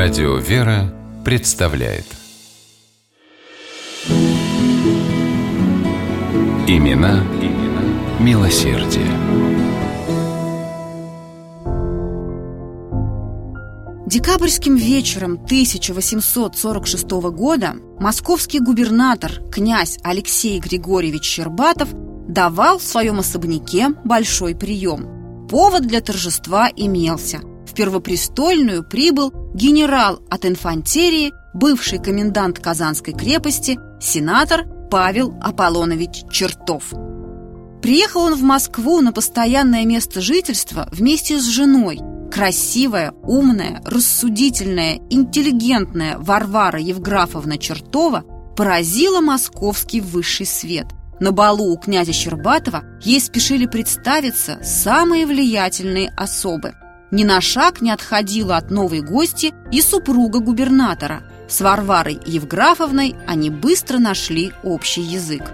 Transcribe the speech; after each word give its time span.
Радио 0.00 0.36
«Вера» 0.36 0.94
представляет 1.24 2.04
Имена, 6.68 7.24
имена 7.42 7.82
милосердие. 8.20 9.10
Декабрьским 14.06 14.76
вечером 14.76 15.32
1846 15.32 17.10
года 17.32 17.74
московский 17.98 18.60
губернатор 18.60 19.42
князь 19.50 19.98
Алексей 20.04 20.60
Григорьевич 20.60 21.24
Щербатов 21.24 21.88
давал 22.28 22.78
в 22.78 22.84
своем 22.84 23.18
особняке 23.18 23.88
большой 24.04 24.54
прием. 24.54 25.48
Повод 25.50 25.88
для 25.88 26.00
торжества 26.00 26.68
имелся. 26.76 27.40
Первопрестольную 27.78 28.82
прибыл 28.82 29.32
генерал 29.54 30.18
от 30.28 30.44
инфантерии, 30.44 31.32
бывший 31.54 32.02
комендант 32.02 32.58
Казанской 32.58 33.14
крепости, 33.14 33.78
сенатор 34.00 34.66
Павел 34.90 35.32
Аполлонович 35.40 36.24
Чертов. 36.28 36.92
Приехал 37.80 38.22
он 38.22 38.34
в 38.34 38.42
Москву 38.42 39.00
на 39.00 39.12
постоянное 39.12 39.86
место 39.86 40.20
жительства 40.20 40.88
вместе 40.90 41.38
с 41.38 41.44
женой, 41.44 42.00
красивая, 42.32 43.12
умная, 43.22 43.80
рассудительная, 43.84 44.98
интеллигентная 45.08 46.18
Варвара 46.18 46.80
Евграфовна 46.80 47.58
Чертова 47.58 48.24
поразила 48.56 49.20
московский 49.20 50.00
высший 50.00 50.46
свет. 50.46 50.86
На 51.20 51.30
балу 51.30 51.72
у 51.72 51.76
князя 51.76 52.12
Щербатова 52.12 52.82
ей 53.04 53.20
спешили 53.20 53.66
представиться 53.66 54.58
самые 54.64 55.26
влиятельные 55.26 56.12
особы. 56.16 56.74
Ни 57.10 57.24
на 57.24 57.40
шаг 57.40 57.80
не 57.80 57.90
отходила 57.90 58.56
от 58.56 58.70
новой 58.70 59.00
гости 59.00 59.54
и 59.72 59.80
супруга 59.80 60.40
губернатора. 60.40 61.22
С 61.48 61.60
Варварой 61.62 62.20
Евграфовной 62.26 63.16
они 63.26 63.48
быстро 63.48 63.98
нашли 63.98 64.52
общий 64.62 65.00
язык. 65.00 65.50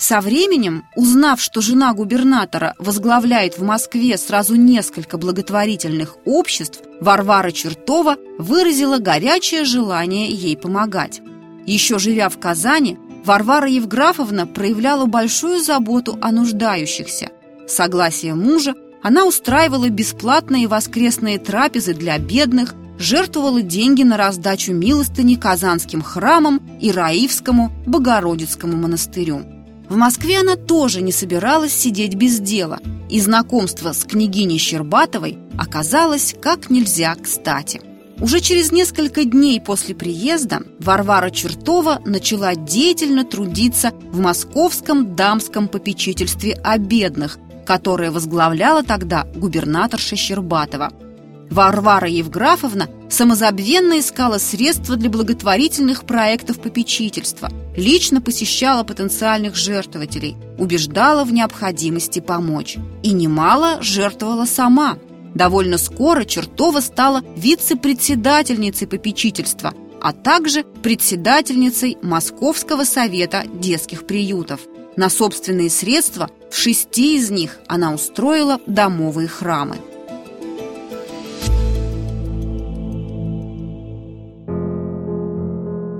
Со 0.00 0.20
временем, 0.20 0.86
узнав, 0.96 1.40
что 1.40 1.60
жена 1.60 1.92
губернатора 1.92 2.74
возглавляет 2.78 3.58
в 3.58 3.62
Москве 3.62 4.18
сразу 4.18 4.56
несколько 4.56 5.18
благотворительных 5.18 6.16
обществ, 6.24 6.80
Варвара 7.00 7.52
Чертова 7.52 8.16
выразила 8.36 8.98
горячее 8.98 9.62
желание 9.64 10.28
ей 10.30 10.56
помогать. 10.56 11.20
Еще 11.64 12.00
живя 12.00 12.28
в 12.28 12.40
Казани, 12.40 12.98
Варвара 13.24 13.68
Евграфовна 13.68 14.46
проявляла 14.46 15.06
большую 15.06 15.62
заботу 15.62 16.18
о 16.20 16.32
нуждающихся. 16.32 17.30
Согласие 17.68 18.34
мужа 18.34 18.74
она 19.02 19.24
устраивала 19.24 19.88
бесплатные 19.88 20.68
воскресные 20.68 21.38
трапезы 21.38 21.94
для 21.94 22.18
бедных, 22.18 22.74
жертвовала 22.98 23.62
деньги 23.62 24.02
на 24.02 24.16
раздачу 24.16 24.72
милостыни 24.72 25.36
Казанским 25.36 26.02
храмам 26.02 26.60
и 26.80 26.90
Раивскому 26.90 27.72
Богородицкому 27.86 28.76
монастырю. 28.76 29.42
В 29.88 29.96
Москве 29.96 30.38
она 30.40 30.56
тоже 30.56 31.00
не 31.00 31.10
собиралась 31.10 31.72
сидеть 31.72 32.14
без 32.14 32.38
дела, 32.40 32.78
и 33.08 33.20
знакомство 33.20 33.92
с 33.92 34.04
княгиней 34.04 34.58
Щербатовой 34.58 35.38
оказалось 35.58 36.34
как 36.40 36.70
нельзя 36.70 37.14
кстати. 37.20 37.80
Уже 38.20 38.40
через 38.40 38.70
несколько 38.70 39.24
дней 39.24 39.60
после 39.60 39.94
приезда 39.94 40.62
Варвара 40.78 41.30
Чертова 41.30 42.00
начала 42.04 42.54
деятельно 42.54 43.24
трудиться 43.24 43.92
в 44.12 44.20
московском 44.20 45.16
дамском 45.16 45.68
попечительстве 45.68 46.52
о 46.62 46.76
бедных, 46.78 47.38
которое 47.66 48.10
возглавляла 48.10 48.82
тогда 48.82 49.26
губернаторша 49.34 50.16
Щербатова– 50.16 50.92
Варвара 51.50 52.08
Евграфовна 52.08 52.88
самозабвенно 53.08 53.98
искала 53.98 54.38
средства 54.38 54.94
для 54.94 55.10
благотворительных 55.10 56.04
проектов 56.04 56.60
попечительства, 56.60 57.50
лично 57.76 58.20
посещала 58.20 58.84
потенциальных 58.84 59.56
жертвователей, 59.56 60.36
убеждала 60.58 61.24
в 61.24 61.32
необходимости 61.32 62.20
помочь. 62.20 62.76
И 63.02 63.10
немало 63.10 63.82
жертвовала 63.82 64.44
сама. 64.44 64.96
Довольно 65.34 65.78
скоро 65.78 66.24
Чертова 66.24 66.80
стала 66.80 67.22
вице-председательницей 67.36 68.86
попечительства, 68.86 69.72
а 70.00 70.12
также 70.12 70.64
председательницей 70.64 71.98
Московского 72.02 72.84
совета 72.84 73.44
детских 73.54 74.06
приютов. 74.06 74.60
На 74.96 75.08
собственные 75.08 75.70
средства 75.70 76.30
в 76.50 76.56
шести 76.56 77.16
из 77.16 77.30
них 77.30 77.58
она 77.68 77.94
устроила 77.94 78.58
домовые 78.66 79.28
храмы. 79.28 79.76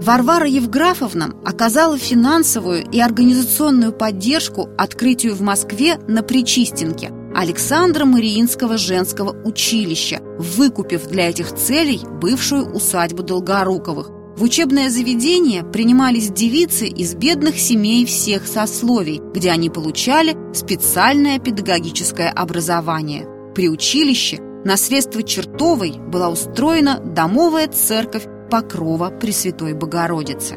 Варвара 0.03 0.49
Евграфовна 0.49 1.35
оказала 1.45 1.97
финансовую 1.97 2.85
и 2.91 2.99
организационную 2.99 3.93
поддержку 3.93 4.69
открытию 4.77 5.37
в 5.37 5.43
Москве 5.43 5.99
на 6.09 6.23
Причистенке 6.23 7.13
Александра 7.41 8.05
Мариинского 8.05 8.77
женского 8.77 9.35
училища, 9.47 10.21
выкупив 10.37 11.07
для 11.09 11.31
этих 11.31 11.55
целей 11.55 12.03
бывшую 12.21 12.67
усадьбу 12.71 13.23
Долгоруковых. 13.23 14.11
В 14.37 14.43
учебное 14.43 14.91
заведение 14.91 15.65
принимались 15.65 16.29
девицы 16.29 16.87
из 16.87 17.15
бедных 17.15 17.59
семей 17.59 18.05
всех 18.05 18.47
сословий, 18.47 19.23
где 19.33 19.53
они 19.53 19.71
получали 19.71 20.37
специальное 20.53 21.39
педагогическое 21.39 22.29
образование. 22.29 23.27
При 23.55 23.71
училище 23.71 24.39
на 24.67 24.77
средства 24.77 25.23
Чертовой 25.23 25.93
была 25.93 26.29
устроена 26.29 27.01
домовая 27.01 27.69
церковь 27.69 28.27
покрова 28.51 29.09
Пресвятой 29.09 29.73
Богородицы. 29.73 30.57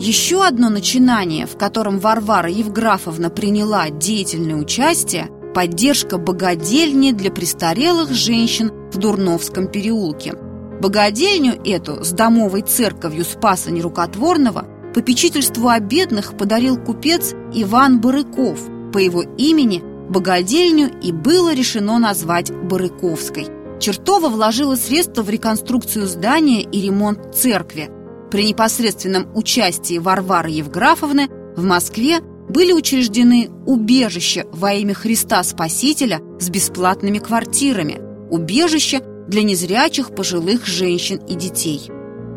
Еще 0.00 0.44
одно 0.44 0.70
начинание, 0.70 1.46
в 1.46 1.56
котором 1.56 2.00
Варвара 2.00 2.50
Евграфовна 2.50 3.30
приняла 3.30 3.90
деятельное 3.90 4.56
участие– 4.56 5.28
поддержка 5.54 6.18
богадельни 6.18 7.12
для 7.12 7.30
престарелых 7.30 8.12
женщин 8.12 8.72
в 8.92 8.98
Дурновском 8.98 9.68
переулке. 9.68 10.34
Богадельню 10.80 11.60
эту 11.64 12.04
с 12.04 12.12
домовой 12.12 12.62
церковью 12.62 13.24
Спаса 13.24 13.70
Нерукотворного 13.70 14.66
попечительству 14.94 15.68
о 15.68 15.78
бедных 15.78 16.36
подарил 16.36 16.76
купец 16.76 17.34
Иван 17.54 18.00
Барыков. 18.00 18.58
По 18.92 18.98
его 18.98 19.22
имени 19.22 19.82
богадельню 20.08 20.90
и 21.02 21.12
было 21.12 21.54
решено 21.54 21.98
назвать 21.98 22.50
Барыковской– 22.50 23.46
Чертова 23.80 24.28
вложила 24.28 24.76
средства 24.76 25.22
в 25.22 25.30
реконструкцию 25.30 26.06
здания 26.06 26.62
и 26.62 26.82
ремонт 26.82 27.34
церкви. 27.34 27.90
При 28.30 28.46
непосредственном 28.46 29.34
участии 29.34 29.98
Варвары 29.98 30.50
Евграфовны 30.50 31.28
в 31.56 31.64
Москве 31.64 32.20
были 32.50 32.72
учреждены 32.72 33.48
убежища 33.66 34.46
во 34.52 34.72
имя 34.74 34.94
Христа 34.94 35.42
Спасителя 35.42 36.20
с 36.38 36.48
бесплатными 36.50 37.18
квартирами, 37.18 38.00
убежища 38.30 39.00
для 39.28 39.42
незрячих 39.42 40.14
пожилых 40.14 40.66
женщин 40.66 41.16
и 41.28 41.34
детей. 41.34 41.90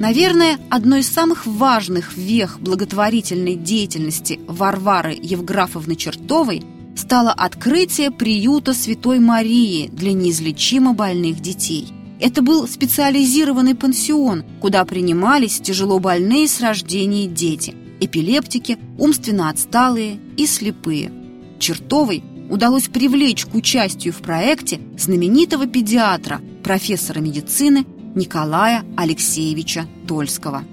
Наверное, 0.00 0.58
одной 0.70 1.00
из 1.00 1.08
самых 1.08 1.46
важных 1.46 2.16
вех 2.16 2.58
благотворительной 2.60 3.54
деятельности 3.54 4.40
Варвары 4.48 5.16
Евграфовны 5.22 5.94
Чертовой 5.94 6.62
стало 6.96 7.32
открытие 7.32 8.10
приюта 8.10 8.74
Святой 8.74 9.20
Марии 9.20 9.88
для 9.88 10.12
неизлечимо 10.12 10.94
больных 10.94 11.40
детей. 11.40 11.88
Это 12.20 12.42
был 12.42 12.66
специализированный 12.66 13.76
пансион, 13.76 14.44
куда 14.60 14.84
принимались 14.84 15.60
тяжело 15.60 16.00
больные 16.00 16.48
с 16.48 16.60
рождения 16.60 17.26
дети, 17.26 17.74
эпилептики, 18.00 18.78
умственно 18.98 19.48
отсталые 19.48 20.18
и 20.36 20.46
слепые. 20.46 21.12
Чертовой 21.60 22.24
удалось 22.50 22.88
привлечь 22.88 23.46
к 23.46 23.54
участию 23.54 24.12
в 24.12 24.18
проекте 24.18 24.80
знаменитого 24.98 25.66
педиатра, 25.66 26.40
профессора 26.62 27.20
медицины 27.20 27.84
Николая 28.14 28.84
Алексеевича 28.96 29.86
Тольского. 30.06 30.64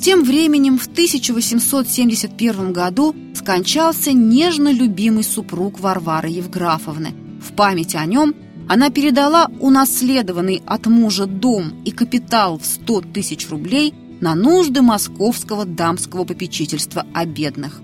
Тем 0.00 0.24
временем 0.24 0.78
в 0.78 0.86
1871 0.86 2.72
году 2.72 3.14
скончался 3.34 4.12
нежно 4.12 4.72
любимый 4.72 5.24
супруг 5.24 5.80
Варвары 5.80 6.28
Евграфовны. 6.28 7.14
В 7.40 7.52
память 7.54 7.94
о 7.94 8.04
нем 8.04 8.34
она 8.68 8.90
передала 8.90 9.50
унаследованный 9.60 10.62
от 10.66 10.86
мужа 10.86 11.26
дом 11.26 11.82
и 11.84 11.90
капитал 11.90 12.58
в 12.58 12.66
100 12.66 13.00
тысяч 13.12 13.48
рублей 13.48 13.94
на 14.20 14.34
нужды 14.34 14.82
московского 14.82 15.64
дамского 15.64 16.24
попечительства 16.24 17.06
о 17.12 17.26
бедных. 17.26 17.82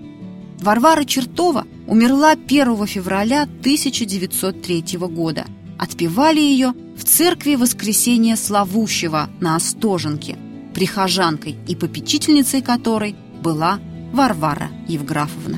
Варвара 0.59 1.03
Чертова 1.05 1.65
умерла 1.87 2.31
1 2.31 2.85
февраля 2.85 3.43
1903 3.43 4.97
года. 5.07 5.45
Отпевали 5.81 6.39
ее 6.39 6.73
в 6.95 7.03
церкви 7.03 7.55
Воскресения 7.55 8.35
Славущего 8.35 9.31
на 9.39 9.55
Остоженке, 9.55 10.37
прихожанкой 10.75 11.55
и 11.67 11.75
попечительницей 11.75 12.61
которой 12.61 13.15
была 13.41 13.79
Варвара 14.13 14.69
Евграфовна. 14.87 15.57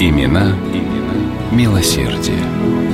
Имена, 0.00 0.56
имена 0.72 1.52
милосердие. 1.52 2.85